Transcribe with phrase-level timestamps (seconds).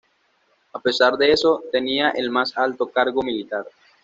[0.73, 3.67] A pesar de eso, tenía el más alto cargo militar.